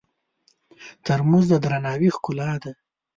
[1.05, 2.71] ترموز د درناوي ښکلا ده.